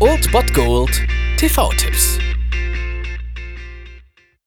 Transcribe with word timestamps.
Old 0.00 0.32
Bot 0.32 0.54
Gold 0.54 1.02
TV-Tipps. 1.36 2.18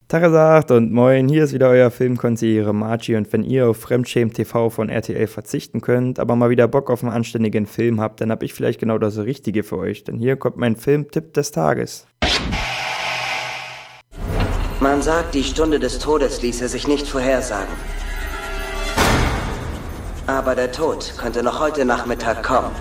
Tagesacht 0.08 0.72
und 0.72 0.92
moin, 0.92 1.30
hier 1.30 1.44
ist 1.44 1.54
wieder 1.54 1.70
euer 1.70 1.92
Filmkonsigliere 1.92 2.74
Margie 2.74 3.16
und 3.16 3.32
wenn 3.32 3.44
ihr 3.44 3.70
auf 3.70 3.78
Fremdschämen 3.78 4.34
TV 4.34 4.72
von 4.72 4.90
RTL 4.90 5.28
verzichten 5.28 5.82
könnt, 5.82 6.18
aber 6.18 6.36
mal 6.36 6.50
wieder 6.50 6.68
Bock 6.68 6.90
auf 6.90 7.04
einen 7.04 7.14
anständigen 7.14 7.68
Film 7.68 8.02
habt, 8.02 8.20
dann 8.20 8.32
hab 8.32 8.42
ich 8.42 8.56
vielleicht 8.56 8.80
genau 8.80 8.98
das 8.98 9.20
Richtige 9.20 9.62
für 9.62 9.78
euch, 9.78 10.04
denn 10.04 10.18
hier 10.18 10.36
kommt 10.36 10.58
mein 10.58 10.76
Filmtipp 10.76 11.36
des 11.36 11.52
Tages. 11.52 12.08
Man 14.80 15.04
sagt, 15.04 15.36
die 15.36 15.44
Stunde 15.44 15.78
des 15.78 16.00
Todes 16.00 16.42
ließe 16.42 16.68
sich 16.70 16.88
nicht 16.88 17.08
vorhersagen. 17.08 17.76
Aber 20.26 20.56
der 20.56 20.72
Tod 20.72 21.14
könnte 21.20 21.44
noch 21.44 21.60
heute 21.60 21.86
Nachmittag 21.86 22.42
kommen. 22.42 22.72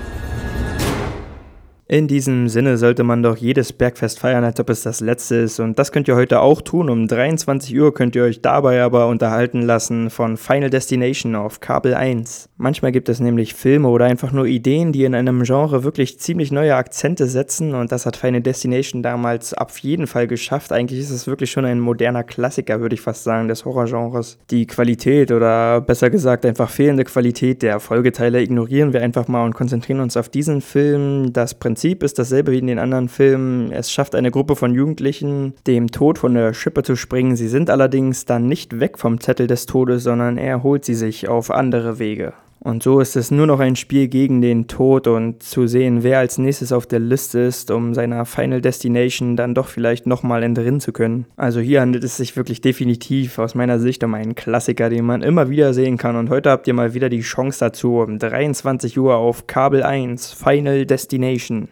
In 1.88 2.08
diesem 2.08 2.48
Sinne 2.48 2.78
sollte 2.78 3.04
man 3.04 3.22
doch 3.22 3.36
jedes 3.36 3.72
Bergfest 3.72 4.18
feiern, 4.18 4.42
als 4.42 4.58
ob 4.58 4.70
es 4.70 4.82
das 4.82 4.98
letzte 5.00 5.36
ist. 5.36 5.60
Und 5.60 5.78
das 5.78 5.92
könnt 5.92 6.08
ihr 6.08 6.16
heute 6.16 6.40
auch 6.40 6.60
tun. 6.60 6.90
Um 6.90 7.06
23 7.06 7.78
Uhr 7.78 7.94
könnt 7.94 8.16
ihr 8.16 8.24
euch 8.24 8.42
dabei 8.42 8.82
aber 8.82 9.06
unterhalten 9.06 9.62
lassen 9.62 10.10
von 10.10 10.36
Final 10.36 10.68
Destination 10.68 11.36
auf 11.36 11.60
Kabel 11.60 11.94
1. 11.94 12.48
Manchmal 12.56 12.90
gibt 12.90 13.08
es 13.08 13.20
nämlich 13.20 13.54
Filme 13.54 13.86
oder 13.86 14.06
einfach 14.06 14.32
nur 14.32 14.46
Ideen, 14.46 14.90
die 14.90 15.04
in 15.04 15.14
einem 15.14 15.44
Genre 15.44 15.84
wirklich 15.84 16.18
ziemlich 16.18 16.50
neue 16.50 16.74
Akzente 16.74 17.28
setzen. 17.28 17.72
Und 17.72 17.92
das 17.92 18.04
hat 18.04 18.16
Final 18.16 18.40
Destination 18.40 19.04
damals 19.04 19.54
auf 19.54 19.78
jeden 19.78 20.08
Fall 20.08 20.26
geschafft. 20.26 20.72
Eigentlich 20.72 20.98
ist 20.98 21.10
es 21.10 21.28
wirklich 21.28 21.52
schon 21.52 21.64
ein 21.64 21.78
moderner 21.78 22.24
Klassiker, 22.24 22.80
würde 22.80 22.96
ich 22.96 23.00
fast 23.00 23.22
sagen, 23.22 23.46
des 23.46 23.64
Horrorgenres. 23.64 24.38
Die 24.50 24.66
Qualität 24.66 25.30
oder 25.30 25.80
besser 25.82 26.10
gesagt 26.10 26.46
einfach 26.46 26.68
fehlende 26.68 27.04
Qualität 27.04 27.62
der 27.62 27.78
Folgeteile 27.78 28.42
ignorieren 28.42 28.92
wir 28.92 29.02
einfach 29.02 29.28
mal 29.28 29.44
und 29.44 29.54
konzentrieren 29.54 30.00
uns 30.00 30.16
auf 30.16 30.28
diesen 30.28 30.60
Film. 30.60 31.32
Das 31.32 31.54
Prinzip 31.54 31.75
Prinzip 31.76 32.02
ist 32.02 32.18
dasselbe 32.18 32.52
wie 32.52 32.58
in 32.58 32.68
den 32.68 32.78
anderen 32.78 33.10
Filmen. 33.10 33.70
Es 33.70 33.92
schafft 33.92 34.14
eine 34.14 34.30
Gruppe 34.30 34.56
von 34.56 34.72
Jugendlichen, 34.72 35.52
dem 35.66 35.90
Tod 35.90 36.16
von 36.16 36.32
der 36.32 36.54
Schippe 36.54 36.82
zu 36.82 36.96
springen. 36.96 37.36
Sie 37.36 37.48
sind 37.48 37.68
allerdings 37.68 38.24
dann 38.24 38.46
nicht 38.46 38.80
weg 38.80 38.98
vom 38.98 39.20
Zettel 39.20 39.46
des 39.46 39.66
Todes, 39.66 40.02
sondern 40.02 40.38
er 40.38 40.62
holt 40.62 40.86
sie 40.86 40.94
sich 40.94 41.28
auf 41.28 41.50
andere 41.50 41.98
Wege. 41.98 42.32
Und 42.66 42.82
so 42.82 42.98
ist 42.98 43.14
es 43.14 43.30
nur 43.30 43.46
noch 43.46 43.60
ein 43.60 43.76
Spiel 43.76 44.08
gegen 44.08 44.42
den 44.42 44.66
Tod 44.66 45.06
und 45.06 45.40
zu 45.40 45.68
sehen, 45.68 46.02
wer 46.02 46.18
als 46.18 46.36
nächstes 46.36 46.72
auf 46.72 46.84
der 46.84 46.98
Liste 46.98 47.38
ist, 47.38 47.70
um 47.70 47.94
seiner 47.94 48.24
Final 48.24 48.60
Destination 48.60 49.36
dann 49.36 49.54
doch 49.54 49.68
vielleicht 49.68 50.08
nochmal 50.08 50.42
entrinnen 50.42 50.80
zu 50.80 50.90
können. 50.90 51.26
Also 51.36 51.60
hier 51.60 51.80
handelt 51.80 52.02
es 52.02 52.16
sich 52.16 52.34
wirklich 52.34 52.62
definitiv 52.62 53.38
aus 53.38 53.54
meiner 53.54 53.78
Sicht 53.78 54.02
um 54.02 54.14
einen 54.14 54.34
Klassiker, 54.34 54.90
den 54.90 55.04
man 55.04 55.22
immer 55.22 55.48
wieder 55.48 55.74
sehen 55.74 55.96
kann. 55.96 56.16
Und 56.16 56.28
heute 56.28 56.50
habt 56.50 56.66
ihr 56.66 56.74
mal 56.74 56.92
wieder 56.92 57.08
die 57.08 57.20
Chance 57.20 57.60
dazu 57.60 57.98
um 57.98 58.18
23 58.18 58.98
Uhr 58.98 59.14
auf 59.14 59.46
Kabel 59.46 59.84
1 59.84 60.32
Final 60.32 60.86
Destination. 60.86 61.68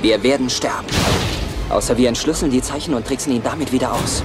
Wir 0.00 0.22
werden 0.22 0.48
sterben. 0.48 0.86
Außer 1.68 1.98
wir 1.98 2.08
entschlüsseln 2.08 2.50
die 2.50 2.62
Zeichen 2.62 2.94
und 2.94 3.06
tricksen 3.06 3.34
ihn 3.34 3.42
damit 3.44 3.74
wieder 3.74 3.92
aus. 3.92 4.24